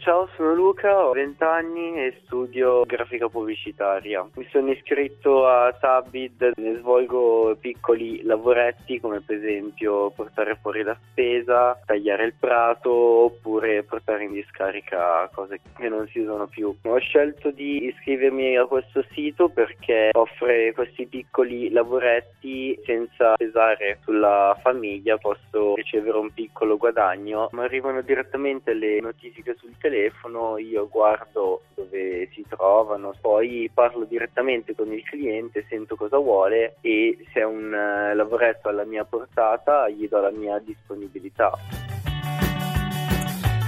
Ciao, 0.00 0.30
sono 0.34 0.54
Luca, 0.54 1.08
ho 1.08 1.12
20 1.12 1.44
anni 1.44 1.94
e 1.96 2.20
studio 2.24 2.84
grafica 2.86 3.28
pubblicitaria. 3.28 4.26
Mi 4.34 4.48
sono 4.50 4.70
iscritto 4.70 5.46
a 5.46 5.76
Tabid 5.78 6.52
e 6.56 6.76
svolgo 6.78 7.54
piccoli 7.60 8.22
lavoretti 8.22 8.98
come 8.98 9.20
per 9.20 9.36
esempio 9.36 10.08
portare 10.08 10.56
fuori 10.62 10.82
la 10.82 10.96
spesa, 11.10 11.78
tagliare 11.84 12.24
il 12.24 12.32
prato 12.32 12.90
oppure 12.90 13.82
portare 13.82 14.24
in 14.24 14.32
discarica 14.32 15.28
cose 15.34 15.60
che 15.76 15.88
non 15.90 16.08
si 16.08 16.20
usano 16.20 16.46
più. 16.46 16.74
Ho 16.82 16.98
scelto 16.98 17.50
di 17.50 17.84
iscrivermi 17.88 18.56
a 18.56 18.64
questo 18.64 19.04
sito 19.12 19.50
perché 19.50 20.08
offre 20.12 20.72
questi 20.72 21.08
piccoli 21.08 21.70
lavoretti 21.70 22.80
senza 22.86 23.34
pesare 23.34 23.98
sulla 24.02 24.56
famiglia, 24.62 25.18
posso 25.18 25.74
ricevere 25.74 26.16
un 26.16 26.32
piccolo 26.32 26.78
guadagno, 26.78 27.50
ma 27.52 27.64
arrivano 27.64 28.00
direttamente 28.00 28.72
le 28.72 28.98
notifiche 29.00 29.54
sul 29.58 29.68
telefono 29.72 29.88
telefono, 29.90 30.56
io 30.58 30.88
guardo 30.88 31.62
dove 31.74 32.28
si 32.32 32.44
trovano, 32.48 33.12
poi 33.20 33.68
parlo 33.74 34.04
direttamente 34.04 34.74
con 34.74 34.92
il 34.92 35.02
cliente, 35.02 35.66
sento 35.68 35.96
cosa 35.96 36.18
vuole 36.18 36.76
e 36.80 37.18
se 37.32 37.40
è 37.40 37.44
un 37.44 37.66
uh, 37.66 38.14
lavoretto 38.14 38.68
alla 38.68 38.84
mia 38.84 39.04
portata 39.04 39.88
gli 39.88 40.08
do 40.08 40.20
la 40.20 40.30
mia 40.30 40.58
disponibilità. 40.60 41.89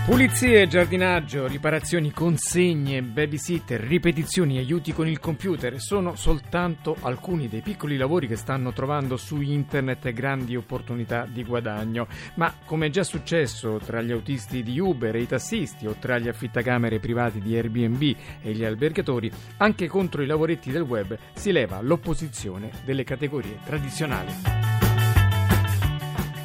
Pulizie, 0.05 0.67
giardinaggio, 0.67 1.47
riparazioni, 1.47 2.11
consegne, 2.11 3.03
babysitter, 3.03 3.81
ripetizioni, 3.81 4.58
aiuti 4.58 4.92
con 4.92 5.06
il 5.06 5.20
computer 5.20 5.81
sono 5.81 6.17
soltanto 6.17 6.97
alcuni 7.03 7.47
dei 7.47 7.61
piccoli 7.61 7.97
lavori 7.97 8.27
che 8.27 8.34
stanno 8.34 8.73
trovando 8.73 9.17
su 9.17 9.41
internet 9.41 10.11
grandi 10.11 10.56
opportunità 10.56 11.25
di 11.25 11.45
guadagno. 11.45 12.08
Ma 12.34 12.53
come 12.64 12.86
è 12.86 12.91
già 12.91 13.05
successo 13.05 13.78
tra 13.78 14.03
gli 14.03 14.11
autisti 14.11 14.64
di 14.64 14.80
Uber 14.80 15.14
e 15.14 15.20
i 15.20 15.28
tassisti 15.28 15.86
o 15.86 15.95
tra 15.97 16.19
gli 16.19 16.27
affittacamere 16.27 16.98
privati 16.98 17.41
di 17.41 17.55
Airbnb 17.55 18.03
e 18.42 18.53
gli 18.53 18.64
albergatori, 18.64 19.30
anche 19.58 19.86
contro 19.86 20.23
i 20.23 20.27
lavoretti 20.27 20.73
del 20.73 20.83
web 20.83 21.17
si 21.33 21.53
leva 21.53 21.80
l'opposizione 21.80 22.70
delle 22.84 23.05
categorie 23.05 23.61
tradizionali. 23.64 24.71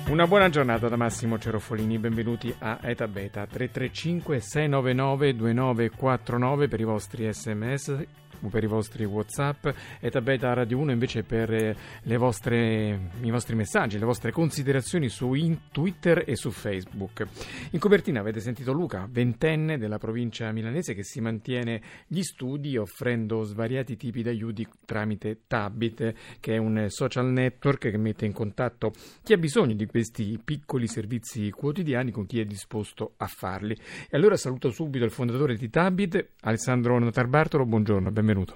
Una 0.08 0.26
buona 0.26 0.48
giornata 0.48 0.88
da 0.88 0.96
Massimo 0.96 1.38
Cerofolini, 1.38 2.00
benvenuti 2.00 2.56
a 2.60 2.80
Eta 2.82 3.10
Beta. 3.10 3.46
335 3.46 4.40
699 4.40 5.36
2949 5.36 6.68
per 6.70 6.80
i 6.80 6.84
vostri 6.86 7.34
sms 7.34 8.06
per 8.50 8.64
i 8.64 8.68
vostri 8.68 9.04
whatsapp 9.06 9.68
e 10.00 10.10
Tabeta 10.12 10.54
Radio 10.54 10.78
1 10.78 10.92
invece 10.92 11.24
per 11.24 11.52
eh, 11.52 12.18
vostre, 12.18 13.12
i 13.22 13.32
vostri 13.32 13.56
messaggi, 13.56 13.98
le 13.98 14.06
vostre 14.06 14.32
considerazioni 14.32 15.10
su 15.10 15.34
Twitter 15.72 16.24
e 16.26 16.36
su 16.36 16.52
Facebook. 16.52 17.26
In 17.72 17.80
copertina 17.80 18.20
avete 18.20 18.40
sentito 18.40 18.72
Luca, 18.72 19.08
ventenne 19.10 19.78
della 19.78 19.98
provincia 19.98 20.52
milanese 20.52 20.94
che 20.94 21.04
si 21.04 21.20
mantiene 21.20 21.82
gli 22.08 22.22
studi 22.22 22.78
offrendo 22.78 23.44
svariati 23.44 23.98
tipi 23.98 24.22
di 24.22 24.30
aiuti 24.30 24.68
tramite 24.86 25.42
Tabit 25.48 26.14
che 26.40 26.54
è 26.54 26.58
un 26.58 26.86
social 26.90 27.32
network 27.32 27.90
che 27.90 27.98
mette 27.98 28.26
in 28.26 28.34
contatto 28.34 28.94
chi 29.24 29.34
ha 29.34 29.38
bisogno 29.38 29.74
di 29.74 29.86
questi 29.88 30.40
piccoli 30.44 30.88
servizi 30.88 31.50
quotidiani 31.50 32.11
con 32.11 32.26
chi 32.26 32.40
è 32.40 32.45
disposto 32.45 33.14
a 33.17 33.28
farli. 33.28 33.73
E 33.73 34.16
allora 34.16 34.36
saluto 34.38 34.70
subito 34.70 35.06
il 35.06 35.11
fondatore 35.11 35.56
di 35.56 35.70
Tabit, 35.70 36.34
Alessandro 36.42 37.00
Notarbartolo, 37.00 37.66
buongiorno, 37.66 38.11
benvenuto 38.11 38.26
benvenuto. 38.27 38.55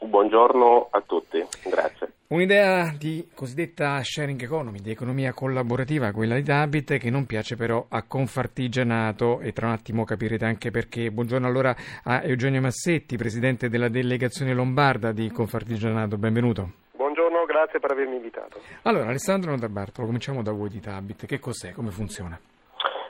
Buongiorno 0.00 0.88
a 0.90 1.02
tutti, 1.04 1.44
grazie. 1.68 2.12
Un'idea 2.28 2.94
di 2.96 3.28
cosiddetta 3.34 4.02
sharing 4.02 4.40
economy, 4.42 4.80
di 4.80 4.90
economia 4.90 5.34
collaborativa, 5.34 6.12
quella 6.12 6.36
di 6.36 6.42
Dabit, 6.42 6.96
che 6.96 7.10
non 7.10 7.26
piace 7.26 7.56
però 7.56 7.84
a 7.90 8.02
Confartigianato 8.04 9.40
e 9.40 9.52
tra 9.52 9.66
un 9.66 9.72
attimo 9.72 10.04
capirete 10.04 10.46
anche 10.46 10.70
perché. 10.70 11.10
Buongiorno 11.10 11.46
allora 11.46 11.76
a 12.04 12.22
Eugenio 12.22 12.62
Massetti, 12.62 13.18
presidente 13.18 13.68
della 13.68 13.88
delegazione 13.88 14.54
lombarda 14.54 15.12
di 15.12 15.30
Confartigianato, 15.30 16.16
benvenuto. 16.16 16.72
Buongiorno, 16.96 17.44
grazie 17.44 17.78
per 17.78 17.92
avermi 17.92 18.16
invitato. 18.16 18.60
Allora, 18.82 19.08
Alessandro 19.08 19.50
Notarbartolo, 19.50 20.06
cominciamo 20.06 20.42
da 20.42 20.52
voi 20.52 20.70
di 20.70 20.80
Dabit, 20.80 21.26
che 21.26 21.38
cos'è, 21.38 21.72
come 21.72 21.90
funziona? 21.90 22.40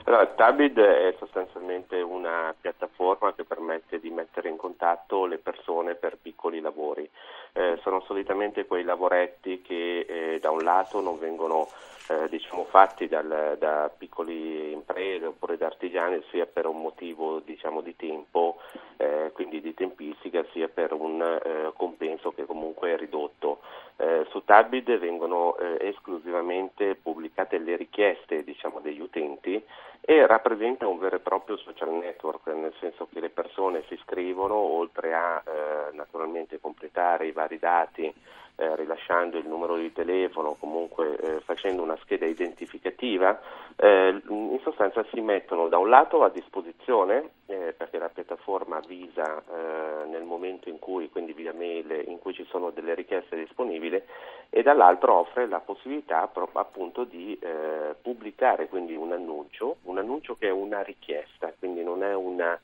Allora, 0.05 0.27
Tabid 0.27 0.79
è 0.79 1.15
sostanzialmente 1.19 2.01
una 2.01 2.53
piattaforma 2.61 3.33
che 3.35 3.45
permette 3.45 4.01
di 4.01 4.11
mettere 4.11 4.49
in 4.49 4.57
contatto 4.57 5.27
le 5.27 5.39
persone 5.39 5.95
per 5.95 6.19
piccoli 6.21 6.61
lavori. 6.61 7.09
Eh, 7.55 7.79
sono 7.83 8.01
solitamente 8.07 8.65
quei 8.65 8.83
lavoretti 8.83 9.61
che 9.61 10.07
eh, 10.09 10.39
da 10.41 10.51
un 10.51 10.61
lato 10.61 11.01
non 11.03 11.19
vengono 11.19 11.69
eh, 12.09 12.29
diciamo, 12.29 12.65
fatti 12.65 13.09
dal, 13.09 13.57
da 13.59 13.91
piccole 13.97 14.33
imprese 14.33 15.27
oppure 15.27 15.57
da 15.57 15.67
artigiani 15.67 16.23
sia 16.31 16.47
per 16.47 16.67
un 16.67 16.81
motivo 16.81 17.41
diciamo, 17.41 17.81
di 17.81 17.95
tempo, 17.95 18.59
eh, 18.97 19.31
quindi 19.33 19.61
di 19.61 19.75
tempistica, 19.75 20.45
sia 20.53 20.69
per 20.69 20.93
un 20.93 21.21
eh, 21.21 21.73
compenso 21.77 22.33
che 22.33 22.45
comunque 22.45 22.95
è 22.95 22.97
ridotto. 22.97 23.61
Eh, 23.97 24.27
su 24.31 24.43
Tabid 24.45 24.99
vengono 24.99 25.57
esclusivamente 25.59 26.95
pubblicate 26.95 27.59
le 27.59 27.77
richieste 27.77 28.43
diciamo, 28.43 28.81
degli 28.81 29.01
utenti 29.01 29.63
e 30.01 30.27
rappresenta 30.27 30.89
un 30.89 30.99
vero 30.99 31.17
e 31.17 31.21
proprio 31.21 31.57
social 31.59 31.91
network, 31.91 32.47
nel 32.49 32.75
senso 32.81 33.07
che 33.13 33.21
le 33.21 33.29
persone 33.29 33.85
si 33.87 33.95
iscrivono 33.95 34.55
oltre 34.55 35.15
a 35.15 35.43
naturalmente 35.93 36.59
completare 36.59 37.27
i 37.27 37.33
vari 37.33 37.42
dati 37.59 38.13
eh, 38.57 38.77
rilasciando 38.77 39.39
il 39.39 39.47
numero 39.47 39.77
di 39.77 39.93
telefono, 39.93 40.57
comunque 40.59 41.17
eh, 41.17 41.41
facendo 41.41 41.83
una 41.83 41.97
scheda 42.03 42.27
identificativa, 42.27 43.41
eh, 43.77 44.21
in 44.29 44.61
sostanza 44.63 45.05
si 45.11 45.21
mettono 45.21 45.69
da 45.69 45.79
un 45.79 45.89
lato 45.89 46.23
a 46.23 46.29
disposizione, 46.29 47.31
eh, 47.47 47.75
perché 47.77 47.99
la 47.99 48.11
piattaforma 48.11 48.77
avvisa 48.77 49.39
eh, 49.39 50.07
nel 50.09 50.25
momento 50.25 50.69
in 50.69 50.79
cui, 50.79 51.09
quindi 51.11 51.33
via 51.33 51.53
mail, 51.53 52.05
in 52.07 52.19
cui 52.19 52.35
ci 52.35 52.45
sono 52.51 52.71
delle 52.71 52.95
richieste 52.95 53.37
disponibili, 53.37 54.01
e 54.51 54.63
dall'altro 54.63 55.15
offre 55.15 55.49
la 55.49 55.61
possibilità 55.61 56.31
appunto 56.53 57.05
di 57.05 57.39
eh, 57.41 57.95
pubblicare 58.03 58.69
quindi 58.69 58.95
un 58.95 59.13
annuncio, 59.13 59.77
un 59.85 59.97
annuncio 59.97 60.37
che 60.37 60.49
è 60.49 60.53
una 60.53 60.83
richiesta, 60.83 61.53
quindi 61.59 61.83
non 61.83 62.03
è 62.05 62.15
una 62.15 62.61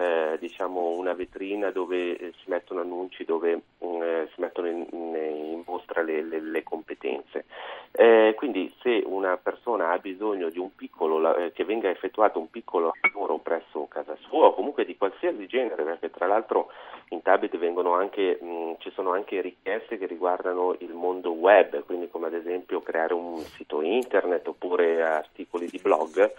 eh, 0.00 0.38
diciamo 0.38 0.96
una 0.96 1.12
vetrina 1.12 1.70
dove 1.70 2.16
eh, 2.16 2.32
si 2.42 2.48
mettono 2.48 2.80
annunci, 2.80 3.24
dove 3.26 3.60
mm, 3.84 4.02
eh, 4.02 4.28
si 4.34 4.40
mettono 4.40 4.68
in, 4.68 4.86
in, 4.92 5.14
in 5.14 5.62
mostra 5.66 6.00
le, 6.00 6.22
le, 6.22 6.40
le 6.40 6.62
competenze. 6.62 7.44
Eh, 7.92 8.34
quindi 8.36 8.72
se 8.80 9.02
una 9.04 9.36
persona 9.36 9.90
ha 9.90 9.98
bisogno 9.98 10.48
di 10.48 10.58
un 10.58 10.74
piccolo, 10.74 11.36
eh, 11.36 11.52
che 11.52 11.64
venga 11.64 11.90
effettuato 11.90 12.38
un 12.38 12.48
piccolo 12.48 12.92
lavoro 13.02 13.38
presso 13.38 13.86
casa 13.88 14.16
sua 14.20 14.46
o 14.46 14.54
comunque 14.54 14.86
di 14.86 14.96
qualsiasi 14.96 15.46
genere, 15.46 15.82
perché 15.82 16.08
tra 16.10 16.26
l'altro 16.26 16.70
in 17.08 17.20
Tabit 17.20 17.58
anche, 17.60 18.38
mh, 18.40 18.46
mm, 18.46 18.72
ci 18.78 18.90
sono 18.92 19.12
anche 19.12 19.42
richieste 19.42 19.98
che 19.98 20.06
riguardano 20.06 20.76
il 20.78 20.94
mondo 20.94 21.32
web, 21.32 21.84
quindi 21.84 22.08
come 22.08 22.28
ad 22.28 22.34
esempio 22.34 22.80
creare 22.80 23.12
un 23.12 23.38
sito 23.38 23.82
internet 23.82 24.46
oppure 24.46 25.02
articoli 25.02 25.66
di 25.66 25.78
blog, 25.82 26.32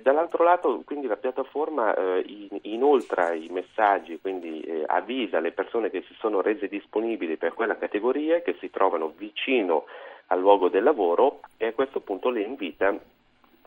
dall'altro 0.00 0.42
lato 0.42 0.80
quindi 0.84 1.06
la 1.06 1.16
piattaforma 1.16 1.94
in, 2.24 2.48
inoltra 2.80 3.34
i 3.34 3.48
messaggi, 3.50 4.18
quindi 4.18 4.62
eh, 4.62 4.84
avvisa 4.86 5.38
le 5.38 5.52
persone 5.52 5.90
che 5.90 6.02
si 6.08 6.14
sono 6.18 6.40
rese 6.40 6.66
disponibili 6.66 7.36
per 7.36 7.52
quella 7.52 7.76
categoria 7.76 8.36
e 8.36 8.42
che 8.42 8.56
si 8.58 8.70
trovano 8.70 9.12
vicino 9.14 9.84
al 10.28 10.40
luogo 10.40 10.70
del 10.70 10.82
lavoro 10.82 11.40
e 11.58 11.66
a 11.66 11.72
questo 11.74 12.00
punto 12.00 12.30
le 12.30 12.40
invita 12.40 12.96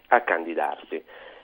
a 0.08 0.22
candidarsi. 0.22 1.04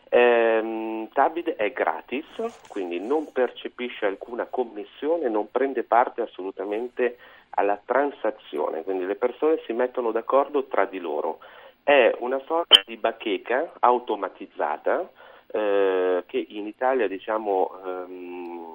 Eh, 0.10 1.08
Tabid 1.14 1.50
è 1.56 1.72
gratis, 1.72 2.26
quindi 2.68 3.00
non 3.00 3.32
percepisce 3.32 4.08
alcuna 4.08 4.46
commissione, 4.46 5.30
non 5.30 5.52
prende 5.52 5.84
parte 5.84 6.22
assolutamente 6.24 7.18
alla 7.52 7.80
transazione, 7.86 8.84
quindi 8.84 9.06
le 9.06 9.16
persone 9.16 9.62
si 9.66 9.74
mettono 9.74 10.12
d'accordo 10.12 10.64
tra 10.66 10.86
di 10.86 10.98
loro. 10.98 11.40
È 11.84 12.16
una 12.20 12.42
sorta 12.46 12.82
di 12.86 12.98
bacheca 12.98 13.74
automatizzata 13.80 15.08
eh, 15.52 16.24
che 16.26 16.46
in 16.50 16.68
Italia 16.68 17.08
diciamo 17.08 17.72
ehm, 17.84 18.70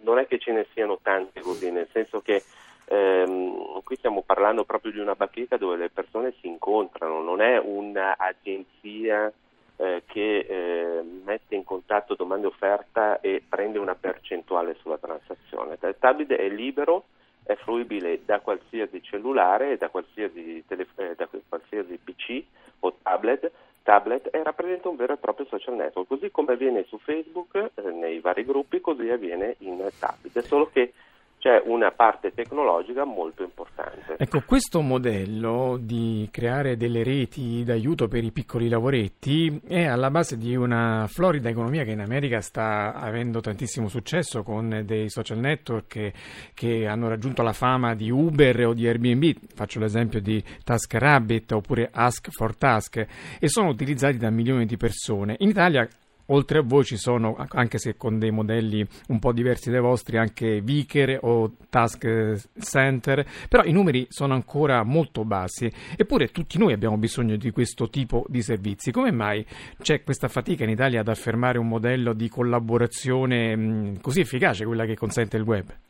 non 0.00 0.18
è 0.18 0.26
che 0.26 0.38
ce 0.38 0.52
ne 0.52 0.66
siano 0.72 0.98
tante 1.02 1.40
così, 1.40 1.70
nel 1.70 1.88
senso 1.92 2.20
che 2.20 2.42
ehm, 2.86 3.82
qui 3.82 3.96
stiamo 3.96 4.22
parlando 4.22 4.64
proprio 4.64 4.92
di 4.92 4.98
una 4.98 5.14
bacheca 5.14 5.56
dove 5.56 5.76
le 5.76 5.90
persone 5.90 6.32
si 6.40 6.46
incontrano, 6.46 7.22
non 7.22 7.40
è 7.40 7.58
un'agenzia 7.58 9.32
eh, 9.76 10.02
che 10.06 10.38
eh, 10.38 11.02
mette 11.02 11.54
in 11.54 11.64
contatto 11.64 12.14
domanda 12.14 12.46
e 12.46 12.50
offerta 12.50 13.20
e 13.20 13.42
prende 13.46 13.78
una 13.78 13.94
percentuale 13.94 14.76
sulla 14.80 14.98
transazione. 14.98 15.78
Il 15.80 15.96
Tabid 15.98 16.32
è 16.32 16.48
libero, 16.48 17.04
è 17.42 17.54
fruibile 17.56 18.24
da 18.24 18.40
qualsiasi 18.40 19.02
cellulare, 19.02 19.76
da 19.76 19.88
qualsiasi, 19.88 20.62
telef- 20.66 20.98
eh, 20.98 21.14
da 21.16 21.28
qualsiasi 21.48 21.98
PC 22.02 22.44
o 22.80 22.94
tablet, 23.02 23.50
tablet 23.82 24.28
e 24.32 24.42
rappresenta 24.42 24.88
un 24.88 24.96
vero 24.96 25.14
e 25.14 25.16
proprio 25.16 25.46
social 25.46 25.74
network, 25.74 26.08
così 26.08 26.30
come 26.30 26.52
avviene 26.52 26.84
su 26.84 26.98
Facebook 26.98 27.54
eh, 27.74 27.90
nei 27.90 28.20
vari 28.20 28.44
gruppi, 28.44 28.80
così 28.80 29.08
avviene 29.08 29.56
in 29.58 29.88
Tablet, 29.98 30.38
solo 30.40 30.70
che 30.72 30.92
c'è 31.40 31.60
una 31.64 31.90
parte 31.90 32.32
tecnologica 32.34 33.04
molto 33.04 33.42
importante. 33.42 34.16
Ecco, 34.18 34.42
questo 34.46 34.82
modello 34.82 35.78
di 35.80 36.28
creare 36.30 36.76
delle 36.76 37.02
reti 37.02 37.64
d'aiuto 37.64 38.08
per 38.08 38.22
i 38.22 38.30
piccoli 38.30 38.68
lavoretti 38.68 39.60
è 39.66 39.86
alla 39.86 40.10
base 40.10 40.36
di 40.36 40.54
una 40.54 41.06
florida 41.08 41.48
economia 41.48 41.82
che 41.84 41.92
in 41.92 42.00
America 42.00 42.42
sta 42.42 42.92
avendo 42.92 43.40
tantissimo 43.40 43.88
successo 43.88 44.42
con 44.42 44.82
dei 44.84 45.08
social 45.08 45.38
network 45.38 45.86
che, 45.86 46.12
che 46.54 46.86
hanno 46.86 47.08
raggiunto 47.08 47.42
la 47.42 47.54
fama 47.54 47.94
di 47.94 48.10
Uber 48.10 48.66
o 48.66 48.74
di 48.74 48.86
Airbnb, 48.86 49.34
faccio 49.54 49.80
l'esempio 49.80 50.20
di 50.20 50.44
TaskRabbit 50.62 51.52
oppure 51.52 51.88
Ask 51.90 52.28
for 52.30 52.54
Task 52.54 53.06
e 53.40 53.48
sono 53.48 53.68
utilizzati 53.68 54.18
da 54.18 54.28
milioni 54.28 54.66
di 54.66 54.76
persone. 54.76 55.36
In 55.38 55.48
Italia 55.48 55.88
Oltre 56.32 56.58
a 56.58 56.62
voi 56.62 56.84
ci 56.84 56.96
sono, 56.96 57.36
anche 57.48 57.78
se 57.78 57.96
con 57.96 58.18
dei 58.18 58.30
modelli 58.30 58.86
un 59.08 59.18
po' 59.18 59.32
diversi 59.32 59.70
dai 59.70 59.80
vostri, 59.80 60.16
anche 60.16 60.60
Vicker 60.60 61.18
o 61.22 61.52
Task 61.68 62.50
Center, 62.60 63.26
però 63.48 63.64
i 63.64 63.72
numeri 63.72 64.06
sono 64.10 64.34
ancora 64.34 64.82
molto 64.84 65.24
bassi. 65.24 65.70
Eppure 65.96 66.28
tutti 66.28 66.58
noi 66.58 66.72
abbiamo 66.72 66.96
bisogno 66.96 67.36
di 67.36 67.50
questo 67.50 67.88
tipo 67.88 68.24
di 68.28 68.42
servizi. 68.42 68.92
Come 68.92 69.10
mai 69.10 69.44
c'è 69.80 70.02
questa 70.02 70.28
fatica 70.28 70.64
in 70.64 70.70
Italia 70.70 71.00
ad 71.00 71.08
affermare 71.08 71.58
un 71.58 71.66
modello 71.68 72.12
di 72.12 72.28
collaborazione 72.28 73.56
mh, 73.56 74.00
così 74.00 74.20
efficace, 74.20 74.64
quella 74.64 74.84
che 74.84 74.96
consente 74.96 75.36
il 75.36 75.42
web? 75.42 75.89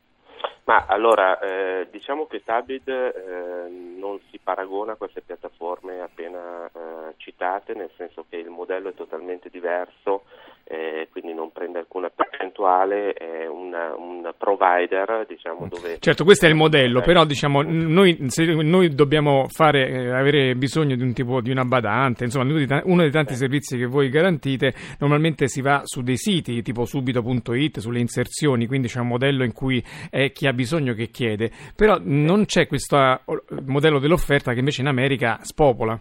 Ma 0.70 0.84
allora, 0.86 1.40
eh, 1.40 1.88
diciamo 1.90 2.28
che 2.28 2.44
Tabid 2.44 2.88
eh, 2.88 3.68
non 3.68 4.20
si 4.30 4.38
paragona 4.38 4.92
a 4.92 4.94
queste 4.94 5.20
piattaforme 5.20 6.00
appena 6.00 6.66
eh, 6.66 7.14
citate, 7.16 7.74
nel 7.74 7.90
senso 7.96 8.24
che 8.28 8.36
il 8.36 8.50
modello 8.50 8.90
è 8.90 8.94
totalmente 8.94 9.50
diverso, 9.50 10.26
eh, 10.70 11.08
quindi 11.10 11.34
non 11.34 11.50
prende 11.50 11.80
alcuna 11.80 12.10
percentuale, 12.14 13.12
è 13.12 13.48
una, 13.48 13.92
un 13.96 14.32
provider, 14.38 15.26
diciamo, 15.26 15.66
dove... 15.66 15.98
Certo, 15.98 16.22
questo 16.22 16.46
è 16.46 16.48
il 16.48 16.54
modello, 16.54 17.00
però 17.00 17.24
diciamo, 17.24 17.62
noi, 17.62 18.16
noi 18.62 18.94
dobbiamo 18.94 19.48
fare, 19.48 19.88
eh, 19.88 20.10
avere 20.10 20.54
bisogno 20.54 20.94
di 20.94 21.02
un 21.02 21.12
tipo 21.12 21.40
di 21.40 21.50
una 21.50 21.64
badante, 21.64 22.22
insomma, 22.22 22.44
uno 22.84 23.02
dei 23.02 23.10
tanti 23.10 23.34
servizi 23.34 23.76
che 23.76 23.86
voi 23.86 24.10
garantite, 24.10 24.72
normalmente 25.00 25.48
si 25.48 25.60
va 25.60 25.80
su 25.82 26.02
dei 26.02 26.16
siti 26.16 26.62
tipo 26.62 26.84
subito.it, 26.84 27.80
sulle 27.80 27.98
inserzioni, 27.98 28.68
quindi 28.68 28.86
c'è 28.86 29.00
un 29.00 29.08
modello 29.08 29.42
in 29.42 29.52
cui 29.52 29.82
è 30.08 30.30
chi 30.30 30.46
ha 30.46 30.52
bisogno 30.52 30.94
che 30.94 31.08
chiede, 31.08 31.50
però 31.74 31.98
non 32.00 32.44
c'è 32.44 32.68
questo 32.68 33.22
modello 33.66 33.98
dell'offerta 33.98 34.52
che 34.52 34.60
invece 34.60 34.82
in 34.82 34.86
America 34.86 35.40
spopola. 35.42 36.00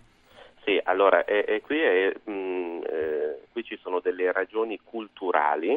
Sì, 0.69 0.79
allora, 0.83 1.25
e, 1.25 1.45
e 1.47 1.61
qui, 1.61 1.81
è, 1.81 2.13
mh, 2.25 2.83
eh, 2.87 3.39
qui, 3.51 3.63
ci 3.63 3.75
sono 3.81 3.99
delle 4.01 4.31
ragioni 4.31 4.79
culturali 4.83 5.71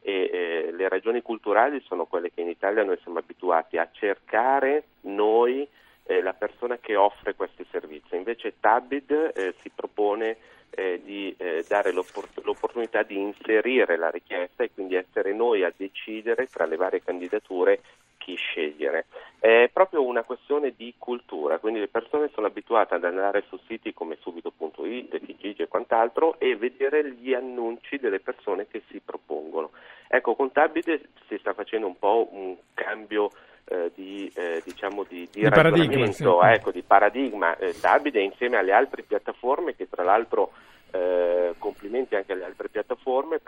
e 0.00 0.30
eh, 0.32 0.70
le 0.70 0.88
ragioni 0.88 1.20
culturali 1.20 1.82
sono 1.84 2.04
quelle 2.04 2.30
che 2.30 2.42
in 2.42 2.48
Italia 2.48 2.84
noi 2.84 2.96
siamo 3.02 3.18
abituati 3.18 3.76
a 3.76 3.88
cercare 3.90 4.84
noi 5.00 5.66
eh, 6.04 6.22
la 6.22 6.32
persona 6.32 6.78
che 6.78 6.94
offre 6.94 7.34
questi 7.34 7.66
servizi. 7.72 8.14
Invece 8.14 8.54
Tabid 8.60 9.32
eh, 9.34 9.54
si 9.62 9.70
propone 9.74 10.36
eh, 10.70 11.00
di 11.02 11.34
eh, 11.36 11.64
dare 11.66 11.90
l'opport- 11.90 12.40
l'opportunità 12.44 13.02
di 13.02 13.18
inserire 13.18 13.96
la 13.96 14.10
richiesta 14.10 14.62
e 14.62 14.70
quindi 14.72 14.94
essere 14.94 15.32
noi 15.32 15.64
a 15.64 15.72
decidere 15.76 16.46
tra 16.46 16.66
le 16.66 16.76
varie 16.76 17.02
candidature 17.02 17.80
chi 18.26 18.34
scegliere. 18.34 19.06
È 19.38 19.70
proprio 19.72 20.02
una 20.02 20.24
questione 20.24 20.74
di 20.76 20.92
cultura, 20.98 21.58
quindi 21.58 21.78
le 21.78 21.86
persone 21.86 22.28
sono 22.34 22.48
abituate 22.48 22.96
ad 22.96 23.04
andare 23.04 23.44
su 23.48 23.56
siti 23.68 23.94
come 23.94 24.16
subito.it, 24.20 25.24
Kijiji 25.24 25.62
e 25.62 25.68
quant'altro 25.68 26.36
e 26.40 26.56
vedere 26.56 27.12
gli 27.12 27.32
annunci 27.32 27.98
delle 27.98 28.18
persone 28.18 28.66
che 28.66 28.82
si 28.90 29.00
propongono. 29.04 29.70
Ecco, 30.08 30.34
con 30.34 30.50
Tabide 30.50 31.00
si 31.28 31.38
sta 31.38 31.54
facendo 31.54 31.86
un 31.86 31.96
po' 31.96 32.28
un 32.32 32.56
cambio 32.74 33.30
eh, 33.66 33.92
di, 33.94 34.30
eh, 34.34 34.60
diciamo 34.64 35.04
di, 35.04 35.28
di, 35.30 35.42
di 35.42 35.48
paradigma, 35.48 36.10
sì. 36.10 36.24
ecco, 36.24 36.72
di 36.72 36.82
paradigma. 36.82 37.56
Eh, 37.58 37.78
Tabide 37.78 38.20
insieme 38.20 38.56
alle 38.56 38.72
altre 38.72 39.02
piattaforme 39.02 39.76
che 39.76 39.88
tra 39.88 40.02
l'altro 40.02 40.50
eh, 40.90 41.54
complimenti 41.58 42.16
anche 42.16 42.32
alle 42.32 42.44
altre 42.44 42.68
piattaforme 42.68 43.40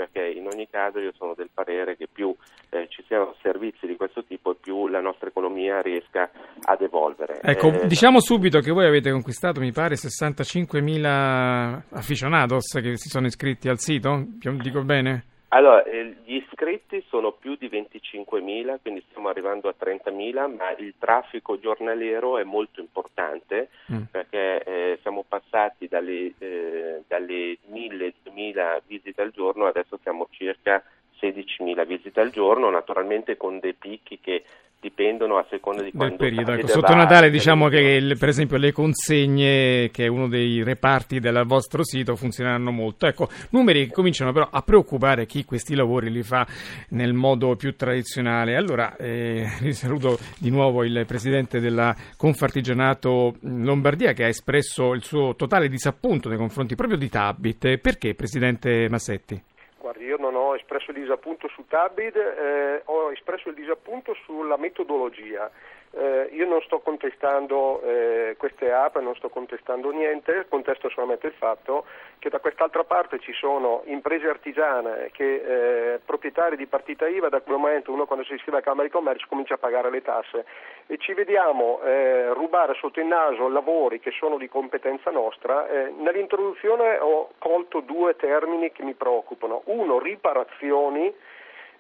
ogni 0.69 0.71
caso 0.71 0.99
io 0.99 1.13
sono 1.17 1.35
del 1.35 1.49
parere 1.53 1.97
che 1.97 2.07
più 2.11 2.35
eh, 2.71 2.87
ci 2.89 3.03
siano 3.07 3.35
servizi 3.43 3.87
di 3.87 3.97
questo 3.97 4.25
tipo 4.25 4.53
e 4.53 4.57
più 4.61 4.89
la 4.89 5.01
nostra 5.01 5.29
economia 5.29 5.81
riesca 5.81 6.31
ad 6.63 6.81
evolvere. 6.83 7.41
Ecco, 7.43 7.73
eh, 7.73 7.87
diciamo 7.87 8.21
subito 8.21 8.61
che 8.61 8.71
voi 8.71 8.87
avete 8.87 9.11
conquistato, 9.11 9.61
mi 9.61 9.73
pare, 9.73 9.95
65.000 9.95 11.83
aficionados 11.91 12.73
che 12.81 12.97
si 12.97 13.09
sono 13.09 13.27
iscritti 13.27 13.69
al 13.69 13.79
sito, 13.79 14.25
dico 14.61 14.83
bene? 14.83 15.25
Allora, 15.51 15.83
eh, 15.85 16.17
gli 16.25 16.35
iscritti 16.35 17.03
sono 17.09 17.33
più 17.33 17.57
di 17.57 17.69
25.000, 17.69 18.81
quindi 18.83 19.03
stiamo 19.09 19.29
arrivando 19.29 19.69
a 19.69 19.75
30.000, 19.79 20.55
ma 20.55 20.71
il 20.77 20.93
traffico 20.99 21.59
giornaliero 21.59 22.37
è 22.37 22.45
molto 22.45 22.81
importante 22.81 23.71
mm. 23.91 24.03
perché 24.11 24.63
eh, 24.63 24.99
siamo 25.01 25.25
passati 25.27 25.89
dalle, 25.89 26.35
eh, 26.39 27.03
dalle 27.07 27.57
1.000-2.000 27.73 28.81
visite 28.87 29.23
al 29.23 29.31
giorno, 29.31 29.65
adesso 29.67 29.99
siamo 30.03 30.29
circa 30.31 30.83
16.000 31.19 31.87
visite 31.87 32.21
al 32.21 32.31
giorno, 32.31 32.69
naturalmente 32.69 33.39
con 33.39 33.59
dei 33.59 33.73
picchi 33.73 34.21
che 34.21 34.45
dipendono 34.81 35.39
a 35.39 35.47
seconda 35.51 35.83
di 35.83 35.91
quando 35.91 36.17
del 36.17 36.29
periodo. 36.29 36.53
Ecco, 36.53 36.69
sotto 36.69 36.95
Natale 36.95 37.31
diciamo 37.31 37.69
che 37.69 38.15
per 38.19 38.29
esempio 38.29 38.57
le 38.59 38.73
consegne, 38.73 39.91
che 39.91 40.05
è 40.05 40.07
uno 40.07 40.29
dei 40.29 40.63
reparti 40.63 41.19
del 41.19 41.43
vostro 41.47 41.85
sito, 41.85 42.15
funzioneranno 42.15 42.71
molto. 42.71 43.07
Ecco, 43.07 43.29
numeri 43.51 43.87
che 43.87 43.93
cominciano 43.93 44.33
però 44.33 44.49
a 44.51 44.63
preoccupare 44.63 45.27
chi 45.27 45.45
questi 45.45 45.75
lavori 45.75 46.11
li 46.11 46.23
fa 46.23 46.47
nel 46.91 47.13
modo 47.13 47.57
più 47.57 47.75
tradizionale. 47.75 48.57
Allora, 48.57 48.97
eh, 48.97 49.47
saluto 49.73 50.19
di 50.39 50.51
nuovo 50.51 50.85
il 50.85 51.05
presidente 51.07 51.59
della 51.61 51.95
Confartigianato 52.17 53.37
Lombardia 53.41 54.13
che 54.13 54.25
ha 54.25 54.29
espresso 54.29 54.93
il 54.95 55.03
suo 55.03 55.35
totale 55.35 55.69
disappunto 55.69 56.29
nei 56.29 56.39
confronti 56.39 56.77
proprio 56.77 56.97
di 56.97 57.09
Tabit. 57.09 57.79
Perché, 57.79 58.15
presidente 58.15 58.89
Massetti? 58.89 59.43
Guardi, 59.81 60.05
io 60.05 60.17
non 60.19 60.35
ho 60.35 60.38
espresso 60.59 60.91
il 60.91 60.99
disappunto 60.99 61.49
su 61.49 61.65
Tabid, 61.67 62.17
eh, 62.17 62.83
ho 62.85 63.11
espresso 63.11 63.49
il 63.49 63.55
disappunto 63.55 64.15
sulla 64.25 64.57
metodologia. 64.57 65.51
Eh, 65.91 66.29
io 66.33 66.47
non 66.47 66.61
sto 66.63 66.81
contestando 66.81 67.81
eh, 67.83 68.35
queste 68.37 68.71
app, 68.71 68.97
non 68.99 69.15
sto 69.17 69.31
contestando 69.31 69.91
niente, 69.91 70.47
contesto 70.49 70.91
solamente 70.91 71.29
il 71.29 71.33
fatto 71.33 71.87
che 72.19 72.29
da 72.29 72.41
quest'altra 72.41 72.85
parte 72.85 73.19
ci 73.21 73.33
sono 73.33 73.83
imprese 73.87 74.29
artigiane 74.29 75.11
che 75.13 75.95
eh, 75.95 76.01
proprietari 76.05 76.57
di 76.57 76.67
partita 76.67 77.07
IVA 77.07 77.29
da 77.29 77.41
quel 77.41 77.57
momento 77.57 77.93
uno 77.93 78.07
quando 78.07 78.25
si 78.25 78.35
iscrive 78.35 78.59
a 78.59 78.61
Camera 78.61 78.85
di 78.85 78.91
Commercio 78.91 79.27
comincia 79.29 79.55
a 79.55 79.59
pagare 79.59 79.91
le 79.91 80.03
tasse 80.03 80.45
e 80.87 80.99
ci 80.99 81.15
vediamo 81.15 81.81
eh, 81.83 82.33
rubare 82.33 82.75
sotto 82.75 83.01
il 83.01 83.07
naso 83.07 83.49
lavori 83.49 84.01
che 84.01 84.11
sono 84.11 84.37
di 84.37 84.49
competenza 84.49 85.11
nostra. 85.11 85.69
Eh, 85.69 85.93
nell'introduzione 85.97 86.99
ho 86.99 87.31
colto 87.39 87.81
due 87.81 88.17
termini 88.17 88.73
che 88.73 88.83
mi 88.83 88.95
preoccupano. 88.95 89.63
Uno, 89.67 89.99
riparazioni 89.99 91.15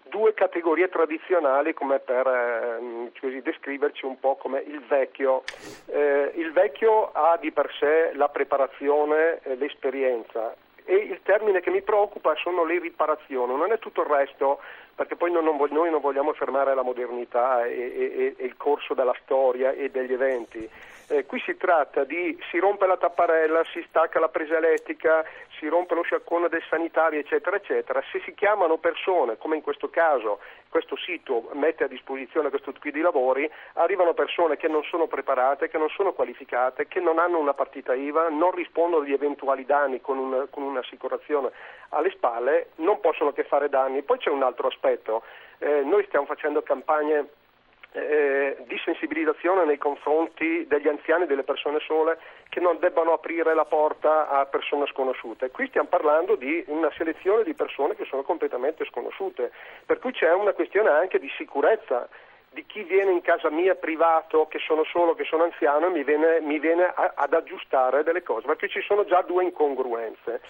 due 0.09 0.35
categorie 0.35 0.89
tradizionali 0.89 1.75
come 1.75 1.99
per 1.99 2.27
eh, 2.27 3.13
così, 3.21 3.41
descriverci 3.41 4.05
un 4.05 4.19
po' 4.19 4.37
come 4.37 4.61
il 4.61 4.81
vecchio. 4.87 5.43
Eh, 5.87 6.33
il 6.35 6.53
vecchio 6.53 7.11
ha 7.13 7.37
di 7.41 7.53
per 7.53 7.71
sé 7.79 8.13
la 8.15 8.29
preparazione 8.29 9.41
l'esperienza 9.57 10.55
e 10.89 10.95
il 10.95 11.21
termine 11.23 11.61
che 11.61 11.69
mi 11.71 11.83
preoccupa 11.83 12.35
sono 12.37 12.65
le 12.65 12.79
riparazioni, 12.79 13.55
non 13.55 13.73
è 13.73 13.79
tutto 13.79 14.01
il 14.01 14.09
resto 14.09 14.59
perché 14.95 15.17
poi 15.17 15.31
non, 15.31 15.45
non, 15.45 15.59
noi 15.71 15.91
non 15.91 16.01
vogliamo 16.01 16.33
fermare 16.33 16.75
la 16.75 16.83
modernità 16.83 17.67
e, 17.67 17.75
e, 17.75 18.35
e 18.39 18.45
il 18.45 18.57
corso 18.57 18.95
della 18.95 19.15
storia 19.23 19.73
e 19.73 19.91
degli 19.91 20.15
eventi. 20.15 20.69
Eh, 21.11 21.25
qui 21.27 21.41
si 21.41 21.57
tratta 21.57 22.05
di 22.05 22.39
si 22.51 22.59
rompe 22.59 22.87
la 22.87 22.97
tapparella, 22.97 23.65
si 23.73 23.85
stacca 23.87 24.19
la 24.19 24.29
presa 24.29 24.57
elettrica, 24.57 25.25
si 25.59 25.69
rompe 25.69 25.95
lo 25.95 26.03
sciacquone 26.03 26.49
del 26.49 26.63
sanitario, 26.69 27.21
eccetera, 27.21 27.57
eccetera. 27.57 28.03
Se 28.11 28.21
si 28.25 28.35
chiamano 28.35 28.79
persone, 28.79 29.37
come 29.37 29.57
in 29.57 29.63
questo 29.63 29.91
caso 29.91 30.41
questo 30.69 30.97
sito 30.97 31.49
mette 31.55 31.85
a 31.85 31.89
disposizione 31.89 32.51
questo 32.51 32.73
tipo 32.73 32.91
di 32.91 33.01
lavori, 33.01 33.51
arrivano 33.75 34.15
persone 34.15 34.57
che 34.57 34.69
non 34.69 34.83
sono 34.85 35.07
preparate, 35.07 35.69
che 35.69 35.79
non 35.79 35.89
sono 35.89 36.13
qualificate, 36.13 36.87
che 36.87 37.01
non 37.01 37.19
hanno 37.19 37.39
una 37.39 37.55
partita 37.55 37.95
IVA, 37.95 38.29
non 38.29 38.53
rispondono 38.53 39.03
agli 39.03 39.13
eventuali 39.13 39.65
danni 39.65 40.01
con, 40.01 40.19
un, 40.19 40.47
con 40.51 40.63
un'assicurazione 40.63 41.51
alle 41.91 42.11
spalle, 42.11 42.71
non 42.77 43.01
possono 43.01 43.33
che 43.33 43.45
fare 43.45 43.69
danni. 43.69 44.03
Poi 44.03 44.19
c'è 44.19 44.31
un 44.31 44.43
altro 44.43 44.69
aspetto, 44.69 45.23
eh, 45.59 45.83
noi 45.83 46.05
stiamo 46.05 46.27
facendo 46.27 46.63
campagne 46.63 47.29
eh, 47.93 48.57
di 48.67 48.79
sensibilizzazione 48.85 49.65
nei 49.65 49.79
confronti 49.79 50.67
degli 50.67 50.89
anziani 50.89 51.25
e 51.25 51.27
delle 51.27 51.43
persone 51.43 51.79
sole 51.81 52.19
che 52.49 52.61
non 52.61 52.79
debbano 52.79 53.13
aprire 53.13 53.55
la 53.55 53.65
porta 53.65 54.29
a 54.29 54.47
persone 54.47 54.87
sconosciute. 54.87 55.51
Qui 55.51 55.69
stiamo 55.69 55.89
parlando 55.89 56.37
di 56.37 56.63
una 56.69 56.91
selezione 56.97 57.45
di 57.45 57.55
persone 57.55 57.97
che 57.97 58.05
sono 58.05 58.23
completamente 58.23 58.85
sconosciute, 58.87 59.53
per 59.87 59.99
cui 59.99 60.13
c'è 60.13 60.33
una 60.33 60.53
questione 60.53 60.91
anche 60.91 61.19
di 61.19 61.31
sicurezza 61.37 62.09
di 62.51 62.65
chi 62.67 62.83
viene 62.83 63.13
in 63.13 63.21
casa 63.21 63.51
mia 63.51 63.75
privato, 63.75 64.47
che 64.49 64.59
sono 64.59 64.83
solo, 64.85 65.15
che 65.15 65.25
sono 65.25 65.45
anziano, 65.45 65.91
mi 65.91 66.03
viene, 66.03 66.41
mi 66.41 66.59
viene 66.59 66.85
a, 66.85 67.13
ad 67.15 67.35
aggiustare 67.35 68.03
delle 68.03 68.23
cose, 68.23 68.47
perché 68.47 68.69
ci 68.69 68.81
sono 68.81 69.05
già 69.05 69.23
due 69.23 69.45
incongruenze. 69.45 70.41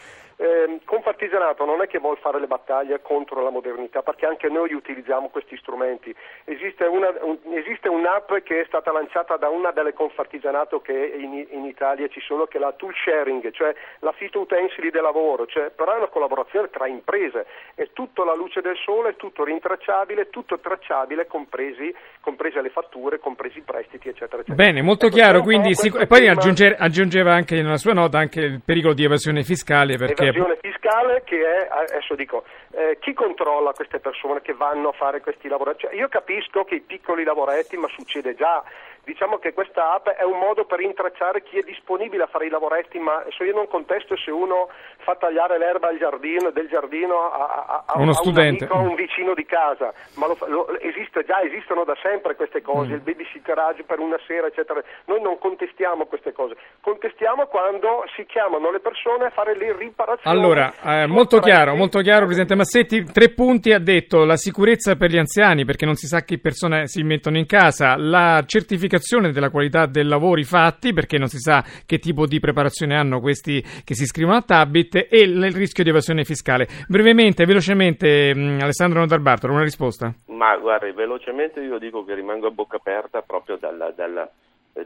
Eh, 0.41 0.79
Confartigianato 0.85 1.65
non 1.65 1.83
è 1.83 1.89
che 1.89 1.99
vuole 1.99 2.21
fare 2.21 2.39
le 2.39 2.47
battaglie 2.47 3.03
contro 3.03 3.43
la 3.43 3.51
modernità, 3.51 4.03
perché 4.03 4.25
anche 4.25 4.49
noi 4.49 4.73
utilizziamo 4.73 5.31
questi 5.31 5.57
strumenti. 5.57 6.15
Esiste, 6.45 6.85
una, 6.85 7.13
un, 7.23 7.39
esiste 7.55 7.89
un'app 7.89 8.33
che 8.45 8.61
è 8.61 8.65
stata 8.67 8.93
lanciata 8.93 9.37
da 9.37 9.49
una 9.49 9.73
delle 9.73 9.93
Confartigianato 9.93 10.81
che 10.81 10.93
in, 10.93 11.45
in, 11.51 11.65
Italia 11.65 12.07
ci 12.07 12.21
sono, 12.21 12.47
che 12.47 12.59
è 12.59 12.61
la 12.61 12.73
tool 12.73 12.95
sharing, 12.95 13.51
cioè 13.51 13.75
l'affitto 13.99 14.39
utensili 14.39 14.91
del 14.91 15.03
lavoro, 15.03 15.45
cioè, 15.47 15.71
però 15.71 15.95
è 15.95 15.97
una 15.97 16.07
collaborazione 16.07 16.71
tra 16.71 16.87
imprese, 16.87 17.45
è 17.75 17.89
tutto 17.93 18.23
la 18.23 18.35
luce 18.35 18.61
del 18.61 18.77
sole, 18.77 19.11
è 19.11 19.17
tutto 19.17 19.43
rintracciabile, 19.43 20.31
tutto 20.31 20.61
tracciabile, 20.61 21.27
compresi, 21.27 21.93
comprese 22.21 22.63
le 22.63 22.71
fatture, 22.71 23.19
compresi 23.19 23.59
i 23.59 23.63
prestiti, 23.63 24.09
eccetera, 24.09 24.43
eccetera. 24.43 24.55
Bene, 24.55 24.83
molto 24.83 25.07
ecco, 25.07 25.17
chiaro, 25.17 25.41
quindi 25.41 25.75
sic- 25.75 26.01
e 26.01 26.07
poi 26.07 26.29
aggiungeva 26.29 27.33
anche 27.33 27.61
nella 27.61 27.77
sua 27.77 27.93
nota 27.93 28.19
anche 28.19 28.41
il 28.41 28.63
pericolo 28.65 28.95
di 28.95 29.03
evasione 29.03 29.43
fiscale 29.43 29.97
perché 29.97 30.28
evasione 30.29 30.59
fiscale 30.61 31.23
che 31.25 31.41
è, 31.41 31.69
adesso 31.71 32.15
dico, 32.15 32.45
eh, 32.73 32.99
chi 33.01 33.13
controlla 33.13 33.73
queste 33.73 33.99
persone 33.99 34.41
che 34.43 34.55
vanno 34.55 34.91
a 34.91 34.93
fare 34.93 35.21
questi 35.21 35.49
lavori? 35.49 35.75
Cioè, 35.77 35.95
io 35.95 36.09
capisco 36.09 36.65
che 36.65 36.77
i 36.77 36.81
piccoli 36.81 37.25
lavoretti, 37.25 37.77
ma 37.77 37.89
succede 37.89 38.35
già, 38.35 38.63
diciamo 39.09 39.39
che 39.39 39.55
questa 39.55 39.95
app 39.95 40.09
è 40.09 40.23
un 40.23 40.39
modo 40.39 40.67
per 40.67 40.81
intracciare 40.81 41.43
chi 41.43 41.57
è 41.57 41.63
disponibile 41.63 42.25
a 42.25 42.27
fare 42.27 42.45
i 42.45 42.51
lavoretti, 42.51 42.99
ma 42.99 43.25
io 43.39 43.55
non 43.55 43.67
contesto 43.67 44.15
se 44.19 44.31
uno 44.31 44.69
fa 44.99 45.17
tagliare 45.17 45.57
l'erba 45.57 45.89
al 45.89 45.97
giardino, 45.97 46.51
del 46.51 46.69
giardino 46.69 47.31
a, 47.31 47.65
a, 47.67 47.85
a, 47.87 47.99
uno 47.99 48.13
a 48.13 48.21
un, 48.23 48.39
amico, 48.39 48.77
un 48.77 48.95
vicino 48.95 49.33
di 49.33 49.47
casa, 49.47 49.95
ma 50.17 50.27
lo, 50.27 50.37
lo, 50.47 50.79
esiste 50.81 51.25
già, 51.25 51.41
esistono 51.41 51.85
da 51.85 51.97
sempre 52.03 52.37
queste 52.37 52.61
cose, 52.61 52.91
mm. 52.91 52.95
il 52.95 53.01
babysitteraggio 53.01 53.85
per 53.85 53.99
una 53.99 54.19
sera, 54.27 54.49
eccetera. 54.49 54.83
Noi 55.07 55.23
non 55.23 55.39
contestiamo 55.39 56.05
queste 56.05 56.33
cose, 56.33 56.57
contestiamo 56.83 57.47
quando 57.47 58.05
si 58.15 58.27
chiamano 58.27 58.71
le 58.71 58.81
persone 58.81 59.27
a 59.27 59.31
fare 59.31 59.57
le 59.57 59.75
riparazioni. 59.75 60.18
Allora, 60.25 60.75
eh, 60.83 61.07
molto 61.07 61.39
chiaro, 61.39 61.75
molto 61.75 62.01
chiaro, 62.01 62.25
Presidente 62.25 62.55
Massetti, 62.55 63.05
tre 63.05 63.31
punti 63.31 63.73
ha 63.73 63.79
detto 63.79 64.25
la 64.25 64.37
sicurezza 64.37 64.97
per 64.97 65.11
gli 65.11 65.17
anziani, 65.17 65.65
perché 65.65 65.87
non 65.87 65.95
si 65.95 66.07
sa 66.07 66.23
che 66.23 66.39
persone 66.39 66.87
si 66.87 67.03
mettono 67.03 67.39
in 67.39 67.47
casa, 67.47 67.97
la 67.97 68.43
certificazione 68.45 69.33
della 69.33 69.51
qualità 69.51 69.87
dei 69.87 70.05
lavori 70.05 70.45
fatti, 70.45 70.93
perché 70.93 71.19
non 71.19 71.29
si 71.29 71.39
sa 71.39 71.65
che 71.87 71.99
tipo 71.99 72.27
di 72.27 72.41
preparazione 72.41 72.97
hanno 72.97 73.21
questi 73.21 73.65
che 73.85 73.95
si 73.95 74.03
iscrivono 74.03 74.37
a 74.37 74.43
Tabit, 74.43 75.07
e 75.09 75.21
il 75.21 75.53
rischio 75.53 75.85
di 75.85 75.91
evasione 75.91 76.25
fiscale. 76.25 76.67
Brevemente, 76.89 77.47
velocemente, 77.47 78.35
mh, 78.35 78.59
Alessandro 78.61 79.01
Notarbartolo, 79.01 79.53
una 79.53 79.63
risposta? 79.63 80.13
Ma 80.27 80.57
guardi, 80.57 80.93
velocemente 80.93 81.61
io 81.61 81.79
dico 81.79 82.05
che 82.05 82.15
rimango 82.15 82.49
a 82.49 82.51
bocca 82.51 82.77
aperta 82.77 83.23
proprio 83.23 83.57
dalla, 83.57 83.93
dalla 83.97 84.31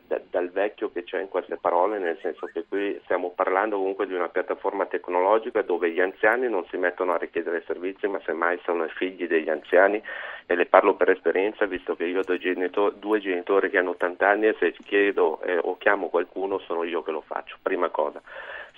da, 0.07 0.21
dal 0.31 0.51
vecchio 0.51 0.91
che 0.91 1.05
c'è 1.05 1.21
in 1.21 1.29
queste 1.29 1.57
parole, 1.57 1.99
nel 1.99 2.19
senso 2.21 2.47
che 2.47 2.65
qui 2.69 2.99
stiamo 3.05 3.31
parlando 3.31 3.77
comunque 3.77 4.07
di 4.07 4.15
una 4.15 4.29
piattaforma 4.29 4.87
tecnologica 4.87 5.63
dove 5.63 5.91
gli 5.91 6.01
anziani 6.01 6.49
non 6.49 6.65
si 6.71 6.77
mettono 6.77 7.13
a 7.13 7.19
richiedere 7.19 7.63
servizi, 7.67 8.07
ma 8.07 8.21
semmai 8.25 8.59
sono 8.65 8.85
i 8.85 8.91
figli 8.91 9.27
degli 9.27 9.51
anziani 9.51 10.03
e 10.47 10.55
le 10.55 10.67
parlo 10.67 10.95
per 10.95 11.11
esperienza, 11.11 11.67
visto 11.67 11.95
che 11.97 12.05
io 12.05 12.21
ho 12.21 12.23
due 12.23 12.93
due 12.99 13.21
genitori 13.21 13.71
che 13.71 13.79
hanno 13.79 13.91
80 13.91 14.29
anni 14.29 14.47
e 14.47 14.57
se 14.59 14.73
chiedo 14.85 15.41
eh, 15.43 15.59
o 15.59 15.77
chiamo 15.77 16.09
qualcuno 16.09 16.59
sono 16.61 16.85
io 16.85 17.03
che 17.03 17.11
lo 17.11 17.21
faccio, 17.21 17.57
prima 17.61 17.89
cosa. 17.89 18.21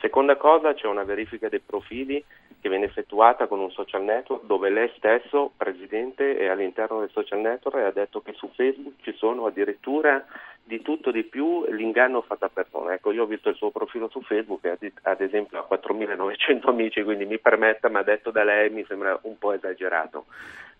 Seconda 0.04 0.36
cosa, 0.36 0.74
c'è 0.74 0.86
una 0.86 1.02
verifica 1.02 1.48
dei 1.48 1.60
profili 1.64 2.22
che 2.60 2.68
viene 2.68 2.84
effettuata 2.84 3.46
con 3.46 3.58
un 3.58 3.70
social 3.70 4.02
network 4.02 4.44
dove 4.44 4.68
lei 4.68 4.92
stesso, 4.98 5.50
presidente, 5.56 6.36
è 6.36 6.44
all'interno 6.44 7.00
del 7.00 7.08
social 7.10 7.40
network 7.40 7.78
e 7.78 7.84
ha 7.84 7.90
detto 7.90 8.20
che 8.20 8.34
su 8.34 8.50
Facebook 8.54 8.96
ci 9.00 9.14
sono 9.14 9.46
addirittura 9.46 10.22
di 10.62 10.82
tutto 10.82 11.10
di 11.10 11.22
più 11.22 11.64
l'inganno 11.70 12.20
fatto 12.20 12.44
a 12.44 12.50
persona. 12.52 12.92
Ecco, 12.92 13.12
io 13.12 13.22
ho 13.22 13.26
visto 13.26 13.48
il 13.48 13.56
suo 13.56 13.70
profilo 13.70 14.10
su 14.10 14.20
Facebook 14.20 14.66
ad 15.00 15.20
esempio 15.22 15.58
ha 15.58 15.74
4.900 15.74 16.68
amici, 16.68 17.02
quindi 17.02 17.24
mi 17.24 17.38
permetta, 17.38 17.88
ma 17.88 18.02
detto 18.02 18.30
da 18.30 18.44
lei 18.44 18.68
mi 18.68 18.84
sembra 18.86 19.18
un 19.22 19.38
po' 19.38 19.52
esagerato. 19.52 20.26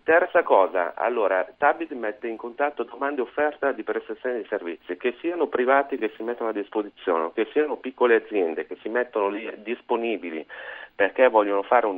Terza 0.05 0.43
cosa, 0.43 0.93
allora, 0.93 1.43
Tabit 1.57 1.91
mette 1.93 2.27
in 2.27 2.37
contatto 2.37 2.83
domande 2.83 3.21
e 3.21 3.23
offerta 3.23 3.71
di 3.71 3.81
prestazioni 3.81 4.43
di 4.43 4.47
servizi, 4.47 4.97
che 4.97 5.15
siano 5.19 5.47
privati 5.47 5.97
che 5.97 6.13
si 6.15 6.21
mettono 6.21 6.51
a 6.51 6.53
disposizione, 6.53 7.31
che 7.33 7.47
siano 7.51 7.77
piccole 7.77 8.17
aziende 8.17 8.67
che 8.67 8.77
si 8.83 8.89
mettono 8.89 9.29
lì 9.29 9.51
disponibili 9.63 10.45
perché 10.93 11.27
vogliono 11.27 11.63
fare 11.63 11.87
un 11.87 11.97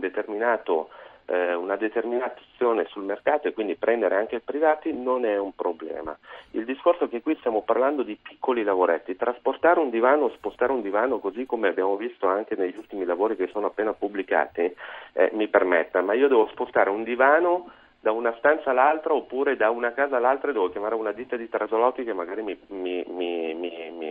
eh, 1.26 1.54
una 1.54 1.76
determinata 1.76 2.40
azione 2.54 2.86
sul 2.86 3.04
mercato 3.04 3.50
e 3.50 3.54
quindi 3.54 3.76
prendere 3.76 4.16
anche 4.16 4.40
privati 4.40 4.94
non 4.94 5.26
è 5.26 5.38
un 5.38 5.54
problema. 5.54 6.18
Il 6.52 6.64
discorso 6.64 7.04
è 7.04 7.10
che 7.10 7.22
qui 7.22 7.36
stiamo 7.40 7.64
parlando 7.64 8.04
di 8.04 8.16
piccoli 8.16 8.64
lavoretti, 8.64 9.18
trasportare 9.18 9.82
un 9.82 9.90
divano, 9.90 10.30
spostare 10.30 10.72
un 10.72 10.82
divano 10.82 11.20
così 11.20 11.46
come 11.46 11.68
abbiamo 11.68 11.98
visto 11.98 12.26
anche 12.26 12.56
negli 12.56 12.78
ultimi 12.78 13.04
lavori 13.04 13.36
che 13.36 13.48
sono 13.48 13.66
appena 13.66 13.92
pubblicati, 13.92 14.74
eh, 15.12 15.30
mi 15.34 15.50
permetta, 15.50 16.02
ma 16.02 16.14
io 16.14 16.30
devo 16.30 16.48
spostare 16.48 16.90
un 16.90 17.04
divano 17.04 17.70
da 18.00 18.12
una 18.12 18.34
stanza 18.38 18.70
all'altra 18.70 19.14
oppure 19.14 19.56
da 19.56 19.70
una 19.70 19.92
casa 19.94 20.18
all'altra 20.18 20.52
devo 20.52 20.70
chiamare 20.70 20.96
una 20.96 21.12
ditta 21.12 21.36
di 21.36 21.50
traslochi 21.50 22.04
che 22.04 22.14
magari 22.14 22.42
mi, 22.44 22.58
mi, 22.68 23.04
mi, 23.08 23.54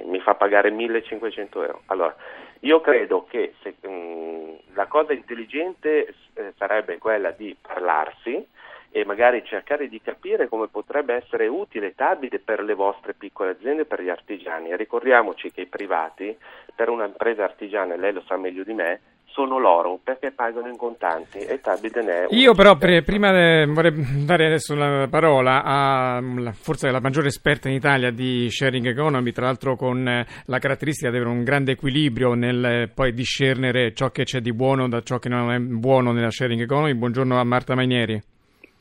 mi, 0.04 0.20
fa 0.20 0.34
pagare 0.34 0.70
1500 0.70 1.62
euro. 1.62 1.82
Allora, 1.86 2.14
io 2.60 2.80
credo 2.80 3.24
che 3.28 3.54
se, 3.62 3.76
mh, 3.80 3.88
mm, 3.88 4.54
la 4.74 4.86
cosa 4.86 5.12
intelligente 5.12 6.14
eh, 6.34 6.52
sarebbe 6.56 6.98
quella 6.98 7.30
di 7.30 7.56
parlarsi 7.60 8.46
e 8.90 9.04
magari 9.04 9.44
cercare 9.44 9.88
di 9.88 10.00
capire 10.00 10.48
come 10.48 10.68
potrebbe 10.68 11.14
essere 11.14 11.46
utile 11.46 11.94
Tabide 11.94 12.38
per 12.38 12.62
le 12.62 12.74
vostre 12.74 13.14
piccole 13.14 13.50
aziende, 13.50 13.84
per 13.84 14.02
gli 14.02 14.08
artigiani. 14.08 14.70
E 14.70 14.76
ricordiamoci 14.76 15.52
che 15.52 15.62
i 15.62 15.66
privati, 15.66 16.36
per 16.74 16.88
un'impresa 16.88 17.44
artigiana, 17.44 17.94
lei 17.96 18.12
lo 18.12 18.22
sa 18.26 18.36
meglio 18.36 18.64
di 18.64 18.72
me, 18.72 19.00
sono 19.36 19.58
loro 19.58 20.00
perché 20.02 20.32
pagano 20.32 20.68
in 20.68 20.78
contanti 20.78 21.36
e 21.36 21.60
Tabide 21.60 22.02
ne 22.02 22.12
è 22.12 22.26
Io 22.30 22.54
però 22.54 22.76
pre- 22.76 23.02
prima 23.02 23.30
de- 23.32 23.66
vorrei 23.66 23.92
dare 24.24 24.46
adesso 24.46 24.74
la 24.74 25.06
parola 25.10 25.62
a 25.62 26.22
forse 26.52 26.90
la 26.90 27.00
maggiore 27.00 27.28
esperta 27.28 27.68
in 27.68 27.74
Italia 27.74 28.10
di 28.10 28.48
sharing 28.48 28.86
economy, 28.86 29.32
tra 29.32 29.44
l'altro 29.44 29.76
con 29.76 30.08
eh, 30.08 30.26
la 30.46 30.58
caratteristica 30.58 31.10
di 31.10 31.16
avere 31.16 31.30
un 31.30 31.44
grande 31.44 31.72
equilibrio 31.72 32.32
nel 32.32 32.64
eh, 32.64 32.88
poi 32.88 33.12
discernere 33.12 33.92
ciò 33.92 34.08
che 34.10 34.24
c'è 34.24 34.40
di 34.40 34.54
buono 34.54 34.88
da 34.88 35.02
ciò 35.02 35.18
che 35.18 35.28
non 35.28 35.52
è 35.52 35.58
buono 35.58 36.12
nella 36.12 36.30
sharing 36.30 36.62
economy. 36.62 36.94
Buongiorno 36.94 37.38
a 37.38 37.44
Marta 37.44 37.74
Mainieri. 37.74 38.35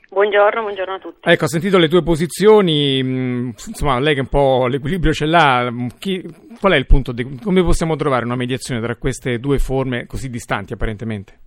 Buongiorno, 0.10 0.62
buongiorno 0.62 0.94
a 0.94 1.00
tutti. 1.00 1.30
Ecco, 1.30 1.46
ho 1.46 1.48
sentito 1.48 1.78
le 1.78 1.88
tue 1.88 2.04
posizioni, 2.04 3.02
mm, 3.02 3.50
insomma, 3.68 4.00
lei 4.00 4.14
che 4.14 4.22
un 4.22 4.30
po' 4.30 4.68
l'equilibrio 4.68 5.12
ce 5.12 5.26
l'ha, 5.26 5.70
mm, 5.72 5.88
chi, 6.00 6.24
qual 6.60 6.74
è 6.74 6.78
il 6.78 6.86
punto, 6.86 7.12
di, 7.12 7.40
come 7.44 7.64
possiamo 7.64 7.96
trovare 7.96 8.26
una 8.26 8.36
mediazione 8.36 8.82
tra 8.82 8.96
queste 8.96 9.40
due 9.40 9.58
forme 9.58 10.06
così 10.06 10.30
distanti 10.30 10.74
apparentemente? 10.74 11.40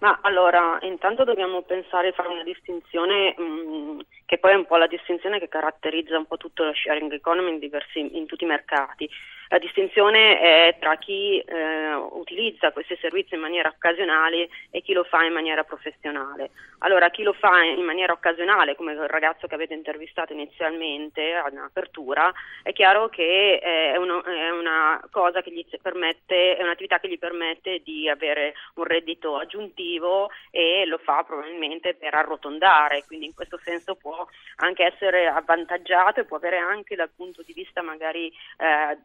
Ma 0.00 0.18
allora, 0.22 0.78
intanto 0.82 1.24
dobbiamo 1.24 1.62
pensare 1.62 2.08
a 2.08 2.12
fare 2.12 2.28
una 2.28 2.42
distinzione 2.42 3.34
mh, 3.36 3.42
mm, 3.42 4.00
che 4.26 4.38
poi 4.38 4.52
è 4.52 4.56
un 4.56 4.66
po' 4.66 4.76
la 4.76 4.86
distinzione 4.86 5.38
che 5.38 5.48
caratterizza 5.48 6.16
un 6.16 6.26
po' 6.26 6.36
tutto 6.36 6.64
lo 6.64 6.72
sharing 6.74 7.12
economy 7.12 7.50
in, 7.50 7.58
diversi, 7.58 8.16
in 8.16 8.26
tutti 8.26 8.44
i 8.44 8.46
mercati. 8.46 9.08
La 9.52 9.58
distinzione 9.58 10.38
è 10.38 10.76
tra 10.78 10.96
chi 10.96 11.40
eh, 11.40 11.92
utilizza 11.92 12.70
questi 12.70 12.96
servizi 13.00 13.34
in 13.34 13.40
maniera 13.40 13.68
occasionale 13.68 14.48
e 14.70 14.80
chi 14.80 14.92
lo 14.92 15.02
fa 15.02 15.24
in 15.24 15.32
maniera 15.32 15.64
professionale. 15.64 16.50
Allora, 16.82 17.10
chi 17.10 17.24
lo 17.24 17.32
fa 17.32 17.64
in 17.64 17.82
maniera 17.82 18.12
occasionale, 18.12 18.76
come 18.76 18.92
il 18.92 19.08
ragazzo 19.08 19.48
che 19.48 19.54
avete 19.56 19.74
intervistato 19.74 20.32
inizialmente 20.32 21.32
all'apertura, 21.32 22.32
è 22.62 22.72
chiaro 22.72 23.08
che 23.08 23.58
è, 23.58 23.96
uno, 23.96 24.22
è 24.22 24.50
una 24.50 25.02
cosa 25.10 25.42
che 25.42 25.50
gli 25.50 25.66
permette, 25.82 26.56
è 26.56 26.62
un'attività 26.62 27.00
che 27.00 27.08
gli 27.08 27.18
permette 27.18 27.82
di 27.82 28.08
avere 28.08 28.54
un 28.74 28.84
reddito 28.84 29.36
aggiuntivo 29.36 30.30
e 30.52 30.86
lo 30.86 30.98
fa 30.98 31.24
probabilmente 31.24 31.94
per 31.94 32.14
arrotondare, 32.14 33.02
quindi 33.04 33.26
in 33.26 33.34
questo 33.34 33.58
senso 33.64 33.96
può 33.96 34.24
anche 34.56 34.84
essere 34.84 35.26
avvantaggiato 35.26 36.20
e 36.20 36.24
può 36.24 36.36
avere 36.36 36.58
anche 36.58 36.94
dal 36.94 37.10
punto 37.14 37.42
di 37.42 37.52
vista 37.52 37.82
magari 37.82 38.32
eh, 38.58 38.96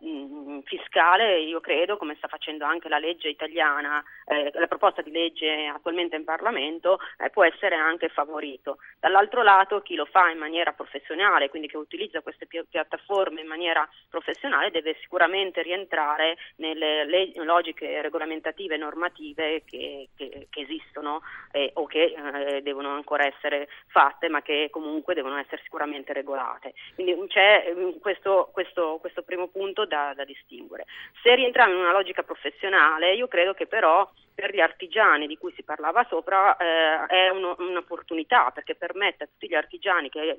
fiscale, 0.63 1.39
io 1.39 1.59
credo, 1.59 1.97
come 1.97 2.15
sta 2.15 2.27
facendo 2.27 2.65
anche 2.65 2.89
la 2.89 2.97
legge 2.97 3.29
italiana, 3.29 4.03
eh, 4.25 4.51
la 4.53 4.67
proposta 4.67 5.01
di 5.01 5.11
legge 5.11 5.67
attualmente 5.67 6.15
in 6.15 6.23
Parlamento, 6.23 6.99
eh, 7.17 7.29
può 7.29 7.43
essere 7.43 7.75
anche 7.75 8.09
favorito. 8.09 8.77
Dall'altro 8.99 9.43
lato 9.43 9.81
chi 9.81 9.95
lo 9.95 10.05
fa 10.05 10.29
in 10.29 10.37
maniera 10.37 10.71
professionale, 10.73 11.49
quindi 11.49 11.67
che 11.67 11.77
utilizza 11.77 12.21
queste 12.21 12.47
pi- 12.47 12.65
piattaforme 12.69 13.41
in 13.41 13.47
maniera 13.47 13.87
professionale, 14.09 14.71
deve 14.71 14.97
sicuramente 15.01 15.61
rientrare 15.61 16.37
nelle 16.57 17.05
le- 17.05 17.31
logiche 17.43 18.01
regolamentative 18.01 18.75
e 18.75 18.77
normative 18.77 19.63
che, 19.65 20.09
che, 20.15 20.47
che 20.49 20.61
esistono 20.61 21.21
eh, 21.51 21.71
o 21.75 21.85
che 21.85 22.15
eh, 22.15 22.61
devono 22.61 22.89
ancora 22.89 23.25
essere 23.25 23.67
fatte, 23.87 24.29
ma 24.29 24.41
che 24.41 24.69
comunque 24.71 25.05
comunque 25.05 25.13
devono 25.13 25.37
essere 25.37 25.61
sicuramente 25.63 26.13
regolate. 26.13 26.73
Quindi 26.95 27.15
c'è 27.27 27.73
mm, 27.73 27.99
questo, 27.99 28.49
questo, 28.51 28.97
questo 28.99 29.23
primo 29.23 29.47
punto 29.47 29.85
da, 29.85 30.13
da 30.15 30.24
distinguere. 30.25 30.85
Se 31.21 31.33
rientriamo 31.33 31.71
in 31.71 31.79
una 31.79 31.93
logica 31.93 32.23
professionale, 32.23 33.15
io 33.15 33.27
credo 33.27 33.53
che 33.53 33.67
però 33.67 34.09
per 34.35 34.53
gli 34.53 34.59
artigiani 34.59 35.27
di 35.27 35.37
cui 35.37 35.53
si 35.55 35.63
parlava 35.63 36.05
sopra 36.09 36.57
eh, 36.57 37.05
è 37.05 37.29
uno, 37.29 37.55
un'opportunità 37.57 38.51
perché 38.51 38.75
permette 38.75 39.23
a 39.23 39.27
tutti 39.27 39.47
gli 39.47 39.55
artigiani 39.55 40.09
che 40.09 40.37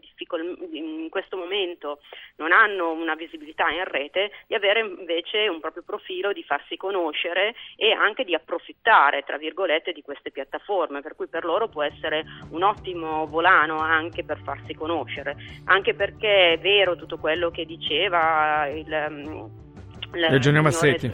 in 0.73 1.09
questo 1.09 1.39
momento 1.39 2.01
non 2.37 2.53
hanno 2.53 2.93
una 2.93 3.15
visibilità 3.15 3.71
in 3.71 3.85
rete 3.85 4.31
di 4.47 4.55
avere 4.55 4.81
invece 4.81 5.49
un 5.49 5.61
proprio 5.61 5.83
profilo, 5.83 6.35
di 6.35 6.45
farsi 6.45 6.77
conoscere 6.77 7.55
e 7.77 7.93
anche 7.93 8.25
di 8.25 8.35
approfittare 8.35 9.23
tra 9.23 9.39
virgolette 9.39 9.93
di 9.93 10.03
queste 10.03 10.31
piattaforme 10.31 11.01
per 11.01 11.17
cui 11.17 11.27
per 11.27 11.45
loro 11.45 11.69
può 11.69 11.83
essere 11.83 12.25
un 12.51 12.63
ottimo 12.63 13.27
volano 13.27 13.79
anche 13.79 14.25
per 14.25 14.41
farsi 14.45 14.75
conoscere 14.75 15.37
anche 15.65 15.95
perché 15.95 16.53
è 16.53 16.59
vero 16.59 16.97
tutto 16.97 17.17
quello 17.17 17.51
che 17.51 17.65
diceva 17.65 18.67
il, 18.67 19.65
il 20.17 20.25
Eugenio 20.33 20.63
Massetti 20.63 21.13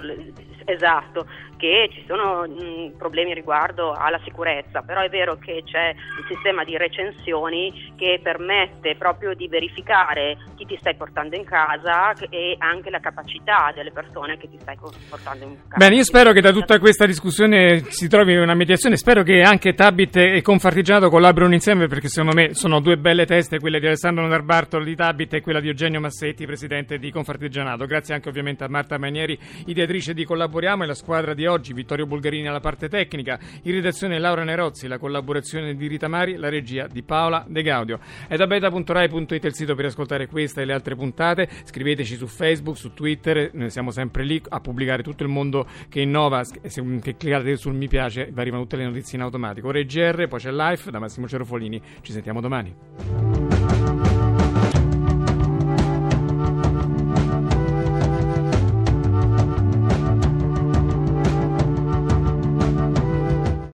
esatto 0.65 1.27
che 1.63 1.89
ci 1.93 2.03
sono 2.09 2.43
mh, 2.43 2.97
problemi 2.99 3.33
riguardo 3.35 3.93
alla 3.93 4.19
sicurezza, 4.25 4.83
però 4.83 5.01
è 5.01 5.09
vero 5.09 5.37
che 5.37 5.63
c'è 5.65 5.95
un 5.95 6.27
sistema 6.27 6.65
di 6.65 6.77
recensioni 6.77 7.93
che 7.97 8.19
permette 8.21 8.97
proprio 8.97 9.33
di 9.35 9.47
verificare 9.47 10.39
chi 10.57 10.67
ti 10.67 10.77
stai 10.81 10.97
portando 10.97 11.37
in 11.37 11.45
casa 11.45 12.15
e 12.31 12.57
anche 12.59 12.91
la 12.91 12.99
capacità 12.99 13.71
delle 13.73 13.93
persone 13.93 14.39
che 14.39 14.51
ti 14.51 14.59
stai 14.59 14.77
portando 15.09 15.45
in 15.45 15.57
casa. 15.69 15.77
Bene, 15.77 15.95
io 15.95 16.03
spero 16.03 16.33
che 16.33 16.41
da 16.41 16.51
tutta 16.51 16.81
questa 16.81 17.07
discussione 17.07 17.85
si 17.91 18.09
trovi 18.09 18.35
una 18.35 18.55
mediazione, 18.55 18.97
spero 18.97 19.23
che 19.23 19.43
anche 19.43 19.73
Tabit 19.75 20.17
e 20.17 20.43
Confartigianato 20.43 21.11
collaborino 21.11 21.55
insieme 21.55 21.87
perché 21.87 22.09
secondo 22.09 22.35
me 22.35 22.55
sono 22.55 22.81
due 22.81 22.97
belle 22.97 23.25
teste, 23.25 23.61
quella 23.61 23.79
di 23.79 23.87
Alessandro 23.87 24.27
Narbartolo 24.27 24.83
di 24.83 24.97
Tabit 24.97 25.35
e 25.35 25.41
quella 25.41 25.61
di 25.61 25.69
Eugenio 25.69 26.01
Massetti, 26.01 26.45
presidente 26.45 26.99
di 26.99 27.13
Confartigianato. 27.13 27.87
Grazie 27.87 28.15
anche 28.15 28.29
ovviamente 28.29 28.65
a 28.65 28.69
Marta 28.69 28.99
Manieri, 28.99 29.39
ideatrice 29.67 30.13
di 30.13 30.25
Collaboriamo 30.25 30.83
e 30.83 30.87
la 30.87 30.95
squadra 30.95 31.35
di 31.35 31.51
oggi, 31.53 31.73
Vittorio 31.73 32.07
Bulgarini 32.07 32.49
alla 32.49 32.61
parte 32.61 32.89
tecnica, 32.89 33.39
in 33.63 33.73
redazione 33.73 34.19
Laura 34.19 34.43
Nerozzi, 34.43 34.89
la 34.89 34.99
collaborazione 34.99 35.77
di 35.77 35.87
Rita 35.87 36.09
Mari, 36.09 36.37
la 36.37 36.49
regia 36.49 36.87
di 36.87 37.03
Paola 37.03 37.45
De 37.47 37.63
Gaudio. 37.63 38.01
È 38.27 38.37
da 38.37 38.47
beta.rai.it 38.47 39.45
il 39.45 39.55
sito 39.55 39.75
per 39.75 39.85
ascoltare 39.85 40.27
questa 40.27 40.61
e 40.61 40.65
le 40.65 40.73
altre 40.73 40.97
puntate, 40.97 41.49
scriveteci 41.65 42.17
su 42.17 42.27
Facebook, 42.27 42.77
su 42.77 42.93
Twitter, 42.93 43.51
noi 43.53 43.71
siamo 43.71 43.91
sempre 43.91 44.25
lì 44.25 44.43
a 44.49 44.61
pubblicare 44.61 45.03
tutto 45.03 45.23
il 45.23 45.29
mondo 45.29 45.67
che 45.89 46.01
innova, 46.01 46.43
che 46.43 47.17
cliccate 47.17 47.57
sul 47.57 47.75
mi 47.75 47.89
piace 47.89 48.31
vi 48.33 48.41
arrivano 48.41 48.63
tutte 48.63 48.77
le 48.77 48.85
notizie 48.85 49.19
in 49.19 49.25
automatico. 49.25 49.69
Ora 49.69 49.79
è 49.79 49.85
GR, 49.85 50.27
poi 50.29 50.41
c'è 50.41 50.51
Life 50.51 50.91
da 50.91 50.99
Massimo 50.99 51.29
Cerofolini, 51.29 51.81
ci 52.01 52.13
sentiamo 52.13 52.41
domani. 52.41 53.42